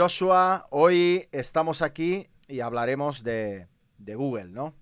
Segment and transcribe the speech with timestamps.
[0.00, 0.66] Joshua.
[0.70, 3.66] Hoy estamos aquí y hablaremos de,
[3.98, 4.74] Google, ¿no?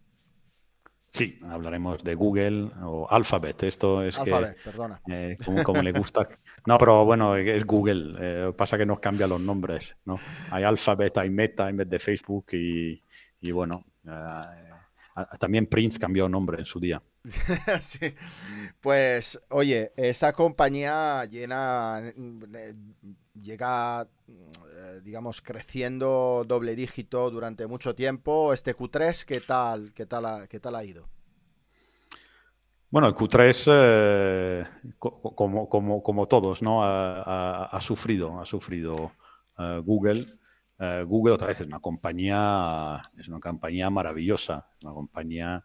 [1.10, 3.64] Sí, hablaremos de Google o Alphabet.
[3.64, 5.02] Esto es Alphabet, perdona.
[5.08, 6.28] Eh, como, le gusta.
[6.66, 8.14] No, pero bueno, es Google.
[8.20, 10.20] Eh, pasa que nos cambian los nombres, ¿no?
[10.52, 16.60] Hay Alphabet, hay Meta en vez de Facebook y, bueno, eh, también Prince cambió nombre
[16.60, 17.02] en su día.
[17.80, 18.14] sí.
[18.80, 22.04] Pues, oye, esa compañía llena,
[23.42, 28.52] llega, eh, digamos, creciendo doble dígito durante mucho tiempo.
[28.52, 31.09] Este Q3, ¿qué tal, qué tal, ha, qué tal ha ido?
[32.91, 34.65] Bueno, el Q3, eh,
[34.98, 36.80] como, como, como, todos, ¿no?
[36.82, 39.12] Ha, sufrido, ha sufrido
[39.59, 40.27] eh, Google.
[41.07, 45.65] Google otra vez es una compañía, es una compañía maravillosa, una compañía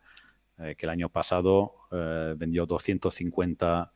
[0.58, 1.88] que el año pasado
[2.36, 3.94] vendió 250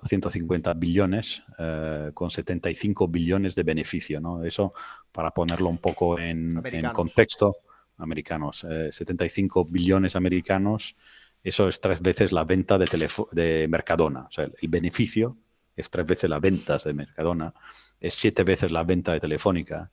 [0.00, 4.20] 250 billones eh, con 75 billones de beneficio.
[4.20, 4.44] ¿no?
[4.44, 4.72] Eso
[5.12, 7.56] para ponerlo un poco en, contexto,
[7.96, 10.96] americanos, 75 eh, billones americanos,
[11.42, 12.86] eso es tres veces la venta de,
[13.32, 14.26] de Mercadona.
[14.28, 15.36] O sea, el, beneficio
[15.74, 17.54] es tres veces las ventas de Mercadona,
[18.00, 19.90] es siete veces la venta de Telefónica,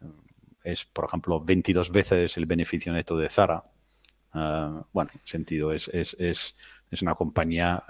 [0.00, 0.06] eh,
[0.62, 3.62] es, por ejemplo, 22 veces el beneficio neto de Zara.
[4.92, 6.56] bueno, en sentido, es, es, es,
[6.90, 7.82] es una compañía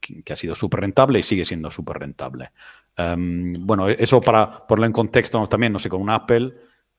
[0.00, 2.52] que, ha sido súper rentable y sigue siendo súper rentable.
[2.96, 6.54] Em, bueno, eso para ponerlo en contexto también, no sé, con un Apple,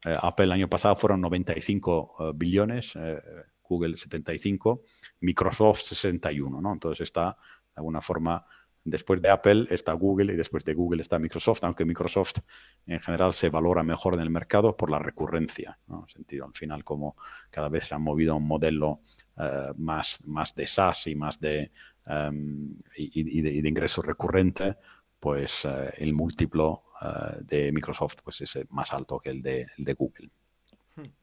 [0.05, 3.21] eh, Apple el año pasado fueron 95 eh, billones, eh,
[3.61, 4.83] Google 75,
[5.21, 6.73] Microsoft 61, ¿no?
[6.73, 8.45] Entonces está, de alguna forma,
[8.83, 12.39] después de Apple está Google y después de Google está Microsoft, aunque Microsoft
[12.85, 16.03] en general se valora mejor en el mercado por la recurrencia, ¿no?
[16.03, 17.15] En sentido, al final, como
[17.49, 19.01] cada vez se ha movido a un modelo
[19.77, 21.71] más, más de SaaS y más de
[22.05, 24.75] Em, y, de, ingreso recurrente,
[25.19, 30.29] pues eh, el múltiplo eh, de Microsoft pues es más alto que el de, Google.
[30.95, 31.13] Hmm.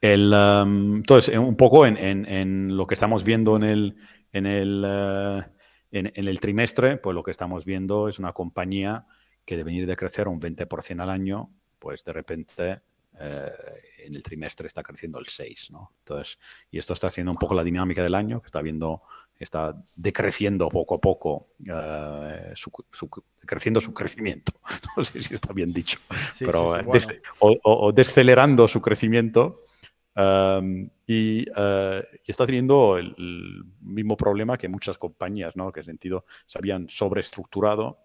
[0.00, 3.96] El, em, entonces, un poco en, lo que estamos viendo en el,
[4.32, 5.44] en el,
[5.98, 9.06] eh, en, el trimestre, pues lo que estamos viendo es una compañía
[9.44, 12.80] que de venir de crecer un 20% al año, pues de repente
[13.18, 15.94] en el trimestre está creciendo el 6, ¿no?
[16.00, 16.38] Entonces,
[16.70, 19.04] y esto está haciendo un poco la dinámica del año, que está viendo
[19.38, 22.70] está decreciendo poco a poco, eh, su,
[23.44, 24.52] creciendo su crecimiento.
[24.96, 25.98] No sé si está bien dicho,
[26.40, 29.60] pero eh, o, decelerando su crecimiento.
[30.16, 33.14] Um, y, uh, y, está teniendo el,
[33.82, 35.70] mismo problema que muchas compañías, ¿no?
[35.70, 37.98] Que en sentido se habían sobreestructurado.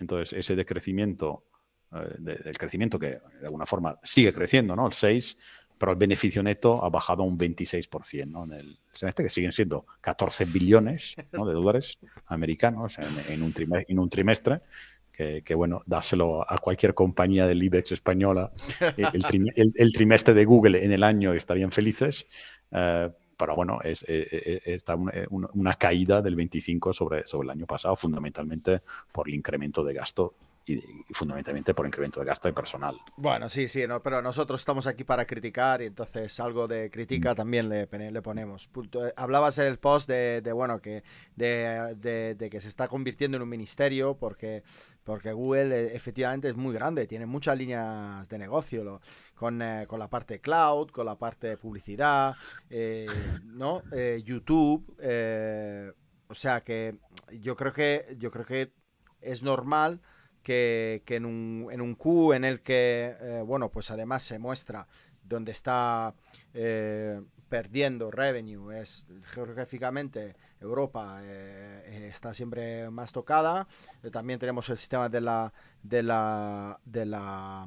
[0.00, 1.44] Entonces, ese decrecimiento,
[1.92, 4.86] uh, del crecimiento que de alguna forma sigue creciendo, ¿no?
[4.86, 5.36] El 6,
[5.76, 8.44] pero el beneficio neto ha bajado un 26% ¿no?
[8.44, 13.98] en el semestre, que siguen siendo 14 billones de dólares americanos en, un trimestre, en
[13.98, 14.60] un trimestre
[15.44, 18.52] que, bueno, dáselo a cualquier compañía del IBEX española.
[18.96, 22.26] El, trimestre de Google en el año estarían felices,
[22.70, 28.82] eh, pero bueno, es, está una, caída del 25 sobre, sobre el año pasado, fundamentalmente
[29.10, 30.34] por el incremento de gasto
[30.66, 30.80] y,
[31.12, 32.96] fundamentalmente por incremento de gasto de personal.
[33.16, 37.32] Bueno, sí, sí, no, pero nosotros estamos aquí para criticar y entonces algo de crítica
[37.32, 37.36] mm.
[37.36, 38.70] también le, le ponemos.
[38.94, 41.02] Eh, hablabas en el post de, bueno, que
[41.36, 44.62] de, de, que se está convirtiendo en un ministerio porque,
[45.04, 49.00] porque Google eh, efectivamente es muy grande, tiene muchas líneas de negocio,
[49.34, 52.36] con, eh, con, la parte cloud, con la parte de publicidad,
[53.44, 53.82] ¿no?
[54.24, 54.96] YouTube,
[56.28, 56.96] o sea que
[57.40, 58.72] yo creo que, yo creo que
[59.20, 60.00] es normal
[60.42, 64.86] que, en, un, en, un, Q en el que, eh, bueno, pues además se muestra
[65.22, 66.14] donde está
[66.52, 73.66] eh, perdiendo revenue, es geográficamente Europa eh, está siempre más tocada.
[74.10, 75.52] también tenemos el sistema de la,
[75.82, 77.66] de la, de la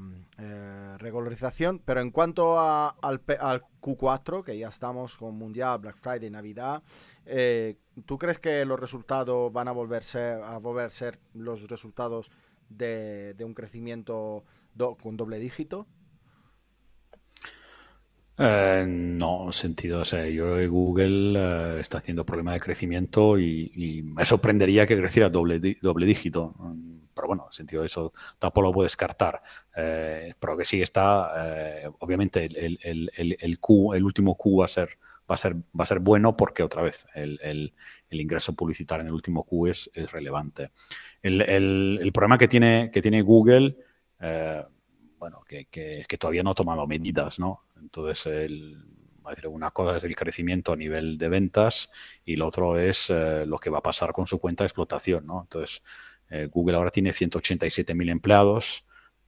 [0.98, 6.82] regularización, pero en cuanto al, al, Q4, que ya estamos con Mundial, Black Friday, Navidad,
[8.06, 12.32] ¿tú crees que los resultados van a volverse a volver a ser los resultados
[12.70, 14.44] de, un crecimiento
[15.02, 15.88] con doble dígito?
[18.38, 20.02] Eh, no, sentido.
[20.02, 24.86] O sea, yo creo que Google eh, está haciendo problema de crecimiento y, me sorprendería
[24.86, 26.54] que creciera doble, doble dígito.
[27.26, 29.42] Pero bueno, en sentido de eso tampoco lo puedo descartar.
[29.76, 31.32] Eh, pero que sí está,
[32.00, 34.90] obviamente, el, el, el, el, Q, el último Q va a ser,
[35.30, 37.74] va a ser, va a ser bueno porque otra vez el,
[38.12, 40.70] ingreso publicitario en el último Q es, es relevante.
[41.24, 43.76] El, problema que tiene, que tiene Google,
[44.20, 44.64] eh,
[45.18, 47.64] bueno, que, que, que, todavía no ha tomado medidas, ¿no?
[47.76, 48.86] Entonces, el,
[49.48, 51.90] una cosa es el crecimiento a nivel de ventas
[52.24, 55.26] y lo otro es eh, lo que va a pasar con su cuenta de explotación,
[55.26, 55.42] ¿no?
[55.42, 55.82] Entonces,
[56.52, 58.84] Google ahora tiene 187.000 empleados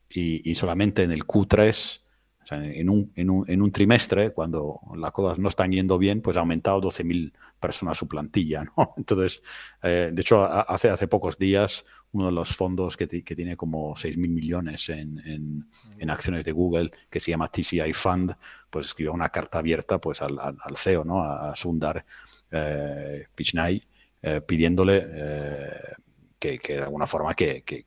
[0.10, 2.02] y, y, solamente en el Q3
[2.52, 2.90] en,
[3.62, 8.08] un, trimestre, cuando las cosas no están yendo bien, pues ha aumentado 12.000 personas su
[8.08, 8.64] plantilla.
[8.98, 9.44] Entonces,
[9.84, 14.90] eh, de hecho, hace, pocos días, uno de los fondos que, tiene como 6.000 millones
[14.90, 15.68] en,
[16.10, 18.34] acciones de Google, que se llama TCI Fund,
[18.70, 21.24] pues escribió una carta abierta pues, al, CEO, ¿no?
[21.24, 22.06] a, Sundar
[22.52, 23.84] eh, Pichai,
[24.22, 25.82] eh, pidiéndole eh,
[26.40, 27.84] que, que, de alguna forma que, que,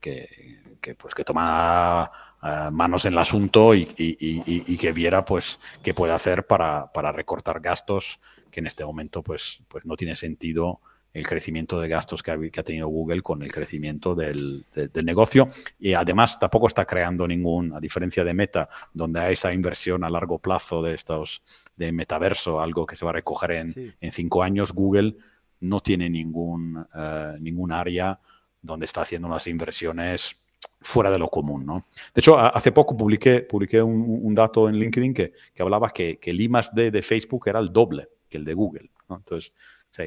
[0.81, 2.11] que pues, que tomara
[2.43, 8.21] eh, manos en el asunto y, que viera pues qué puede hacer para, recortar gastos
[8.51, 10.81] que en este momento pues, pues no tiene sentido
[11.13, 14.65] el crecimiento de gastos que ha, tenido Google con el crecimiento del,
[15.05, 15.49] negocio.
[15.81, 20.11] Y además tampoco está creando ningún, a diferencia de Meta, donde hay esa inversión a
[20.11, 21.43] largo plazo de estos
[21.77, 25.17] de metaverso, algo que se va a recoger en, en cinco años, Google
[25.59, 28.21] no tiene ningún, uh, ningún área
[28.63, 30.37] donde está haciendo unas inversiones
[30.81, 31.67] fuera de lo común.
[31.67, 31.87] ¿no?
[32.15, 36.51] De hecho, hace poco publiqué, publiqué un, dato en LinkedIn que, hablaba que, el I
[36.73, 38.91] D de Facebook era el doble que el de Google.
[39.09, 39.53] Entonces,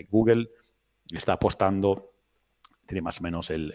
[0.09, 0.49] Google
[1.11, 2.13] está apostando,
[2.85, 3.73] tiene más o menos el,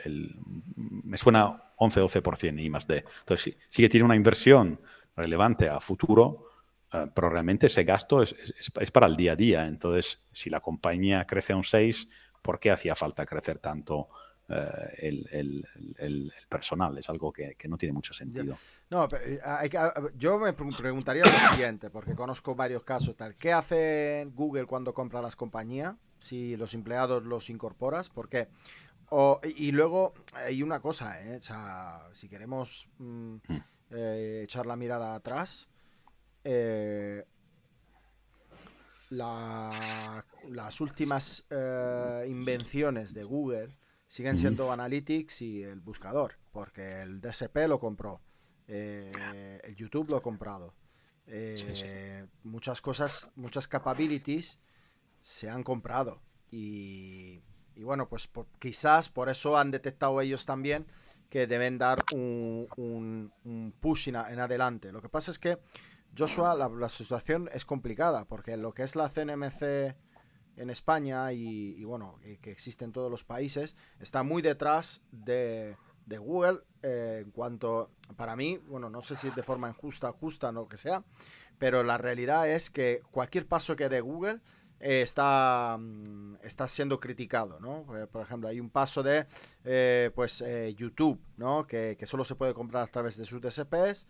[0.76, 3.04] me suena 11-12% I más D.
[3.20, 4.81] Entonces, sí, que tiene una inversión
[5.14, 6.46] relevante a futuro,
[6.92, 8.34] eh, pero realmente ese gasto es,
[8.92, 9.66] para el día a día.
[9.66, 12.08] Entonces, si la compañía crece a un 6,
[12.42, 14.08] ¿por qué hacía falta crecer tanto
[14.50, 14.94] eh,
[15.30, 15.66] el,
[15.98, 16.96] el, personal.
[16.96, 18.56] Es algo que, que, no tiene mucho sentido.
[18.88, 19.38] No, eh,
[20.16, 23.34] yo me preguntaría lo siguiente, porque conozco varios casos tal.
[23.34, 25.96] ¿Qué hace Google cuando compra las compañías?
[26.18, 28.48] Si los empleados los incorporas, ¿por qué?
[29.10, 31.36] O, y luego hay una cosa, ¿eh?
[31.36, 33.62] o sea, si queremos mm, mm.
[34.44, 35.68] echar la mirada atrás,
[39.10, 41.44] la, las últimas
[42.26, 43.76] invenciones de Google
[44.08, 48.20] siguen siendo Analytics y el buscador, porque el DSP lo compró,
[48.66, 50.75] eh, el YouTube lo ha comprado.
[51.26, 54.58] Eh, muchas cosas, muchas capabilities
[55.19, 56.22] se han comprado.
[56.50, 57.43] Y,
[57.76, 60.87] bueno, pues quizás por eso han detectado ellos también
[61.28, 62.66] que deben dar un,
[63.44, 64.90] un, push en, adelante.
[64.90, 65.58] Lo que pasa es que,
[66.16, 69.94] Joshua, la, la situación es complicada, porque lo que es la CNMC
[70.58, 75.76] en España y, bueno, que existe en todos los países, está muy detrás de,
[76.06, 80.52] Google eh, en cuanto, para mí, bueno, no sé si de forma injusta, justa o
[80.52, 81.05] lo que sea,
[81.58, 84.40] pero la realidad es que cualquier paso que dé Google
[84.81, 87.84] eh, está, mm, está siendo criticado, ¿no?
[87.96, 89.26] Eh, por ejemplo, hay un paso de
[90.14, 90.43] pues
[90.76, 91.66] YouTube, ¿no?
[91.66, 94.06] Que, que, solo se puede comprar a través de sus DSPs,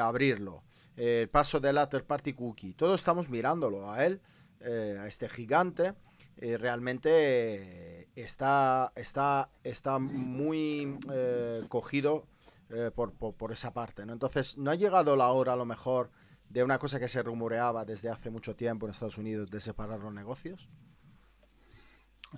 [0.00, 0.62] abrirlo.
[0.96, 2.74] El paso de la third party cookie.
[2.74, 4.20] Todos estamos mirándolo a él
[4.64, 5.92] eh, a este gigante,
[6.36, 10.98] eh, realmente eh, está, está, está muy
[11.68, 12.26] cogido
[12.94, 14.04] por, por, esa parte.
[14.04, 14.12] ¿no?
[14.12, 16.10] Entonces, no ha llegado la hora a lo mejor
[16.48, 20.00] de una cosa que se rumoreaba desde hace mucho tiempo en Estados Unidos de separar
[20.00, 20.68] los negocios.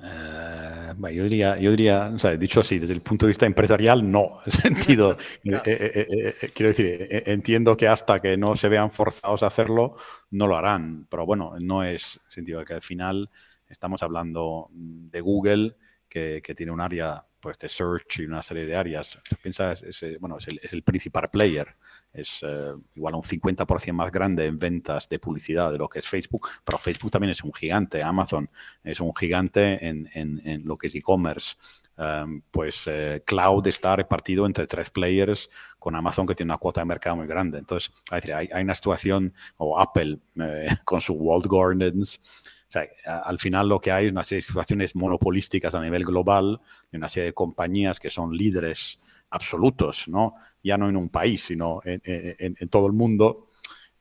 [0.03, 4.41] Eh, yo diría, yo diría dicho así, desde el punto de vista empresarial, no.
[4.47, 9.47] En sentido, eh, eh, quiero decir, entiendo que hasta que no se vean forzados a
[9.47, 9.97] hacerlo,
[10.31, 11.07] no lo harán.
[11.11, 13.31] Pero bueno, no es sentido que al final
[13.69, 15.77] estamos hablando de Google,
[16.09, 19.19] que, que tiene un área pues, de search y una serie de áreas.
[19.41, 21.77] Piensa, es, bueno, es el, es el principal player
[22.17, 26.09] es eh, igual un 50% más grande en ventas de publicidad de lo que es
[26.09, 28.49] Facebook, pero Facebook también es un gigante, Amazon
[28.83, 31.57] es un gigante en, en, lo que es e-commerce.
[31.99, 35.49] Um, pues eh, Cloud está repartido entre tres players
[35.79, 37.59] con Amazon que tiene una cuota de mercado muy grande.
[37.59, 42.21] Entonces, hay, hay una situación, o Apple eh, con su World Gardens,
[42.69, 42.89] sea,
[43.25, 46.61] al final lo que hay es una serie de situaciones monopolísticas a nivel global,
[46.93, 48.99] una serie de compañías que son líderes
[49.31, 50.35] absolutos, ¿no?
[50.63, 53.51] Ya no en un país, sino en, todo el mundo.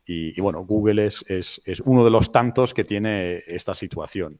[0.05, 4.39] Y, bueno, Google es, uno de los tantos que tiene esta situación.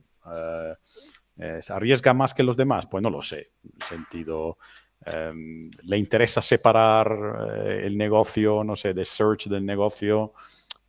[1.38, 2.88] Eh, ¿Se arriesga más que los demás?
[2.89, 3.51] Pues no lo sé.
[3.63, 4.58] En sentido,
[5.05, 7.12] em, ¿le interesa separar
[7.58, 10.34] eh, el negocio, no sé, de search del negocio,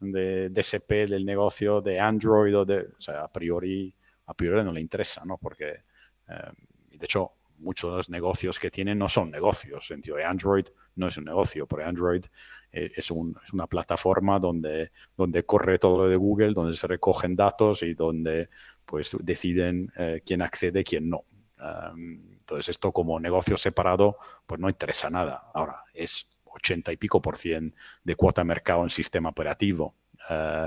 [0.01, 2.89] de DSP del negocio, de Android o de...
[2.99, 3.95] Sea, a priori,
[4.27, 5.39] a priori no le interesa, ¿no?
[5.39, 5.85] Porque,
[6.29, 9.91] em, de hecho, muchos de los negocios que tienen no son negocios.
[9.91, 12.25] En sentido, Android no es un negocio, porque Android
[12.73, 17.83] eh, es, una plataforma donde, donde corre todo lo de Google, donde se recogen datos
[17.83, 18.49] y donde
[18.85, 21.25] pues deciden eh, quién accede y quién no.
[22.39, 25.51] entonces, esto como negocio separado, pues no interesa nada.
[25.55, 29.95] Ahora, es 80 y pico por cien de cuota de mercado en sistema operativo.
[30.29, 30.67] Eh,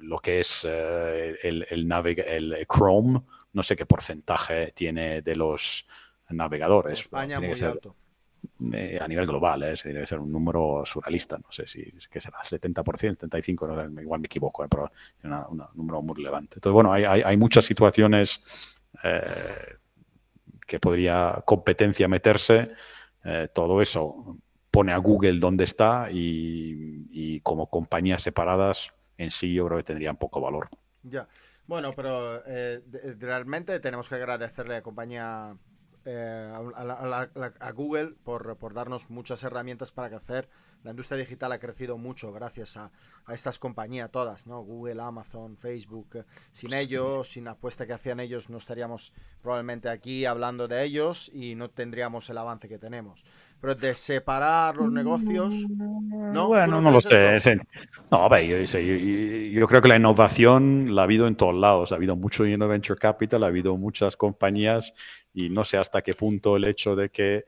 [0.00, 5.86] lo que es el, el, el Chrome, no sé qué porcentaje tiene de los
[6.30, 7.00] navegadores.
[7.00, 7.96] España muy alto.
[8.72, 9.74] Eh, a nivel global, ¿eh?
[9.84, 14.64] debe ser un número surrealista, no sé si que será 70%, 75%, igual me equivoco,
[14.64, 14.68] ¿eh?
[14.68, 16.56] pero es un número muy relevante.
[16.56, 18.40] Entonces, bueno, hay, hay, muchas situaciones
[19.04, 19.76] eh,
[20.66, 22.72] que podría competencia meterse,
[23.52, 24.38] todo eso
[24.72, 30.16] pone a Google donde está y, como compañías separadas en sí yo creo que tendrían
[30.16, 30.68] poco valor.
[31.02, 31.28] Ya,
[31.66, 32.42] bueno, pero
[33.18, 35.56] realmente tenemos que agradecerle a la compañía
[36.04, 40.48] eh, a, Google por, por, darnos muchas herramientas para crecer.
[40.84, 42.90] La industria digital ha crecido mucho gracias a,
[43.28, 44.62] estas compañías todas, ¿no?
[44.62, 46.24] Google, Amazon, Facebook.
[46.50, 49.12] Sin ellos, sin la apuesta que hacían ellos, no estaríamos
[49.42, 53.24] probablemente aquí hablando de ellos y no tendríamos el avance que tenemos.
[53.60, 56.48] Pero de separar los negocios, ¿no?
[56.48, 57.38] Bueno, no, lo sé.
[58.10, 61.92] No, yo, yo, creo que la innovación la ha habido en todos lados.
[61.92, 64.92] Ha habido mucho en venture capital, ha habido muchas compañías
[65.32, 67.44] y no sé hasta qué punto el hecho de que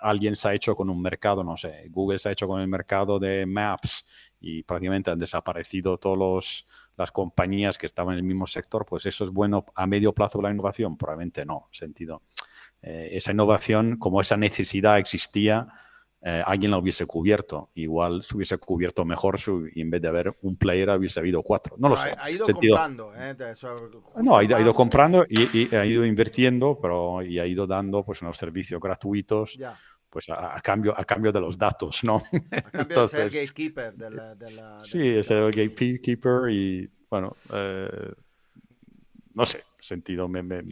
[0.00, 2.68] alguien se ha hecho con un mercado, no sé, Google se ha hecho con el
[2.68, 4.06] mercado de Maps
[4.40, 6.66] y prácticamente han desaparecido todas
[6.96, 10.40] las compañías que estaban en el mismo sector, pues eso es bueno a medio plazo
[10.40, 12.22] la innovación, probablemente no, sentido.
[12.82, 15.68] Eh, esa innovación, como esa necesidad existía,
[16.22, 17.70] eh, alguien la hubiese cubierto.
[17.74, 19.38] Igual se hubiese cubierto mejor
[19.74, 21.76] y en vez de haber un player hubiese habido cuatro.
[21.78, 22.14] No lo sé.
[22.18, 23.12] Ha, ido comprando.
[23.16, 23.34] ¿eh?
[24.22, 28.36] no, ha ido, comprando y, ha ido invirtiendo, pero y ha ido dando pues unos
[28.36, 29.58] servicios gratuitos.
[30.10, 32.16] Pues a, cambio, a cambio de los datos, ¿no?
[32.50, 34.82] A cambio de ser gatekeeper de la...
[34.82, 38.12] sí, es el gatekeeper y, bueno, eh,
[39.34, 40.64] no sé, sentido, me, me,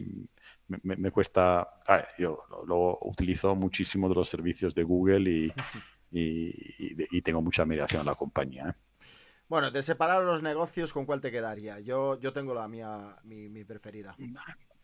[1.11, 5.53] cuesta, ah, yo lo, utilizo muchísimo de los servicios de Google y,
[6.11, 8.69] y, tengo mucha admiración a la compañía.
[8.69, 9.03] ¿eh?
[9.47, 11.79] Bueno, de separar los negocios, ¿con cuál te quedaría?
[11.79, 14.15] Yo, yo tengo la mía, mi, preferida.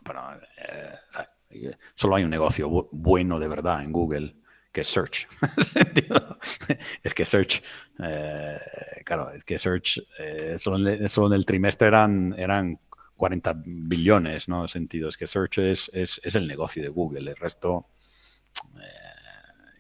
[0.04, 4.36] Bueno, eh, solo hay un negocio bueno de verdad en Google,
[4.72, 5.28] que es Search.
[7.04, 7.62] es que Search,
[8.00, 8.60] eh,
[9.06, 10.02] claro, es que Search,
[10.58, 12.80] solo, en, solo, en, el trimestre eran, eran
[13.16, 14.68] 40 billones, ¿no?
[14.68, 17.88] Sentido, es que Search es, es, el negocio de Google, el resto...
[18.78, 19.16] Eh,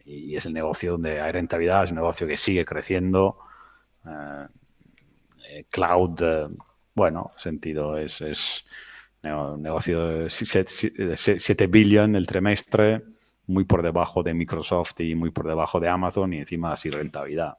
[0.08, 3.40] y es el negocio donde hay rentabilidad, es un negocio que sigue creciendo.
[4.06, 4.48] Eh,
[5.50, 6.52] eh, cloud,
[6.94, 8.66] bueno, sentido, es, es
[9.24, 13.04] un negocio de 7 billones el trimestre,
[13.48, 17.58] muy por debajo de Microsoft y muy por debajo de Amazon y encima así rentabilidad.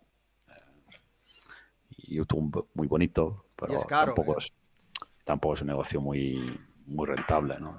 [2.09, 4.52] YouTube muy bonito, pero tampoco es
[5.26, 7.56] tampoco es un negocio muy, muy rentable.
[7.59, 7.78] ¿no?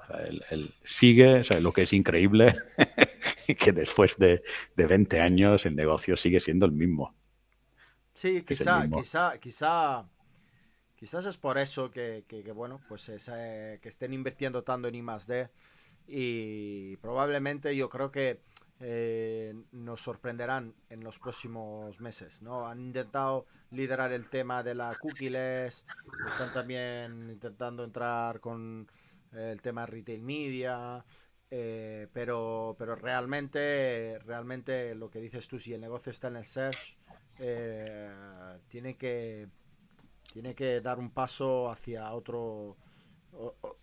[0.50, 2.54] él, sigue, o sea, lo que es increíble,
[3.58, 4.42] que después de,
[4.76, 7.14] de, 20 años el negocio sigue siendo el mismo.
[8.14, 10.08] Sí, quizá, quizá, quizá,
[10.94, 15.48] quizás es por eso que, que, bueno, pues que estén invirtiendo tanto en I D
[16.06, 18.40] y probablemente yo creo que
[18.80, 22.42] eh, nos sorprenderán en los próximos meses.
[22.42, 22.66] ¿no?
[22.66, 25.84] Han intentado liderar el tema de la cookies,
[26.26, 28.88] están también intentando entrar con
[29.32, 31.04] el tema retail media,
[31.50, 36.44] eh, pero, pero realmente, realmente lo que dices tú, si el negocio está en el
[36.44, 36.96] search,
[37.40, 38.10] eh,
[38.68, 39.48] tiene, que,
[40.32, 42.76] tiene que dar un paso hacia otro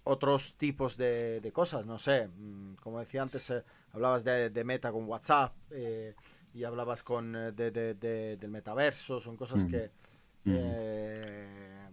[0.03, 5.05] otros tipos de, cosas, no sé, mm, como decía antes, eh, hablabas de, Meta con
[5.05, 6.15] WhatsApp eh,
[6.53, 9.91] y hablabas con eh, del metaverso, son cosas que,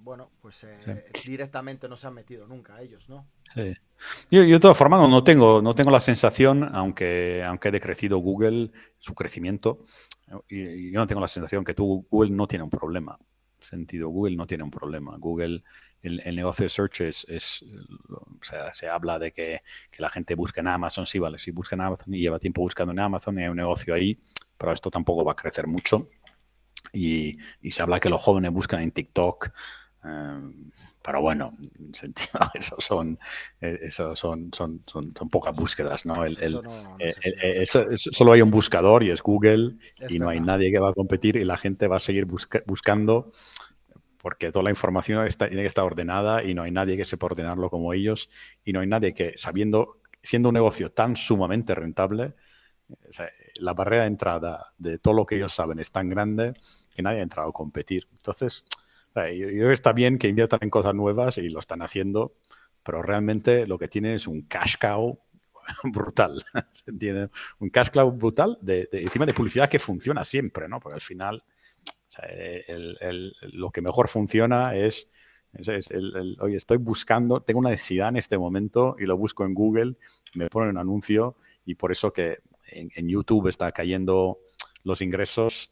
[0.00, 0.66] bueno, pues
[1.24, 3.26] directamente no se han metido nunca ellos, ¿no?
[3.44, 3.74] Sí.
[4.30, 8.72] Yo, de todas formas no tengo, no tengo la sensación, aunque, aunque he decrecido Google,
[8.98, 9.84] su crecimiento,
[10.48, 13.18] y, yo no tengo la sensación que tú, Google no tiene un problema
[13.62, 15.16] sentido, Google no tiene un problema.
[15.18, 15.62] Google,
[16.02, 17.64] el, negocio de search es,
[18.10, 19.62] o sea, se habla de que,
[19.98, 22.92] la gente busca en Amazon, sí, vale, si busca en Amazon y lleva tiempo buscando
[22.92, 24.18] en Amazon y hay un negocio ahí,
[24.58, 26.08] pero esto tampoco va a crecer mucho.
[26.92, 27.38] Y,
[27.70, 29.52] se habla que los jóvenes buscan en TikTok.
[30.04, 30.40] Eh,
[31.02, 31.56] pero bueno,
[31.92, 33.18] sentido, eso son,
[33.60, 36.24] eso son, son, son, pocas búsquedas, ¿no?
[36.24, 36.60] El,
[37.96, 39.76] solo hay un buscador y es Google
[40.08, 43.32] y no hay nadie que va a competir y la gente va a seguir buscando
[44.18, 47.26] porque toda la información está, tiene que estar ordenada y no hay nadie que sepa
[47.26, 48.30] ordenarlo como ellos
[48.64, 52.34] y no hay nadie que, sabiendo, siendo un negocio tan sumamente rentable,
[53.56, 56.54] la barrera de entrada de todo lo que ellos saben es tan grande
[56.94, 58.06] que nadie ha entrado a competir.
[58.12, 58.64] Entonces,
[59.14, 62.34] yo, creo está bien que inviertan en cosas nuevas y lo están haciendo,
[62.82, 65.18] pero realmente lo que tienen es un cash cow
[65.92, 66.42] brutal.
[66.72, 67.30] ¿Se entiende?
[67.58, 70.80] Un cash cow brutal de, encima de publicidad que funciona siempre, ¿no?
[70.80, 71.44] Porque al final
[73.52, 75.10] lo que mejor funciona es
[76.40, 79.96] oye, estoy buscando, tengo una necesidad en este momento y lo busco en Google,
[80.34, 84.38] me ponen un anuncio y por eso que en, YouTube está cayendo
[84.82, 85.70] los ingresos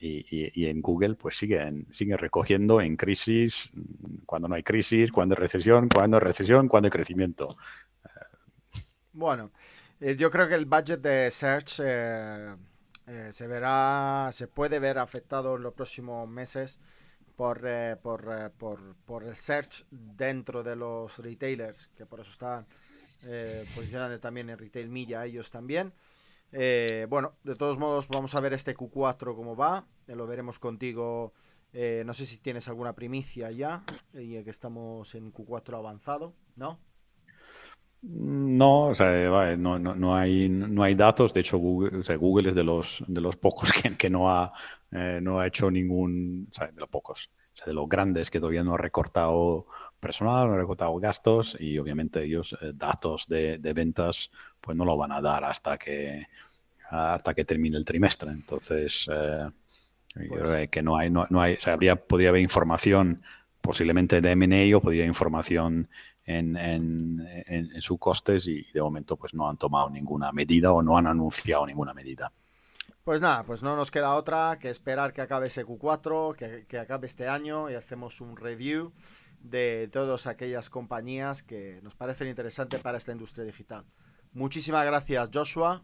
[0.00, 3.70] y, en Google pues siguen, sigue recogiendo en crisis,
[4.24, 7.56] cuando no hay crisis, cuando hay recesión, cuando hay recesión, cuando hay crecimiento.
[9.12, 9.52] Bueno,
[10.00, 12.56] eh, yo creo que el budget de Search eh,
[13.06, 16.78] eh, se verá, se puede ver afectado en los próximos meses
[17.36, 17.60] por,
[18.02, 22.66] por, por, por, el search dentro de los retailers, que por eso están
[23.74, 25.94] posicionando también en retail media ellos también.
[26.52, 29.86] Bueno, de todos modos, vamos a ver este Q4 cómo va.
[30.08, 31.32] lo veremos contigo.
[31.72, 36.80] no sé si tienes alguna primicia ya, y que estamos en Q4 avanzado, ¿no?
[38.02, 41.34] No, o sea, no, no, hay, datos.
[41.34, 43.02] De hecho, Google, es de los,
[43.38, 44.52] pocos que, no, ha,
[44.90, 48.30] eh, no ha hecho ningún, o sea, de los pocos, o sea, de los grandes
[48.30, 49.66] que todavía no ha recortado
[50.00, 54.30] personal, no ha recortado gastos y obviamente ellos eh, datos de, de, ventas
[54.60, 56.26] pues no lo van a dar hasta que,
[56.90, 58.30] hasta que termine el trimestre.
[58.30, 59.48] Entonces, eh,
[60.28, 63.22] pues que no hay, no, no hay, o sea, habría, podría haber información
[63.60, 65.88] posiblemente de M&A o podría haber información
[66.24, 70.96] en, en, sus costes y de momento pues no han tomado ninguna medida o no
[70.96, 72.32] han anunciado ninguna medida.
[73.04, 76.78] Pues nada, pues no nos queda otra que esperar que acabe ese Q4, que, que
[76.78, 78.92] acabe este año y hacemos un review
[79.40, 83.84] de todas aquellas compañías que nos parecen interesantes para esta industria digital.
[84.32, 85.82] Muchísimas gracias, Joshua.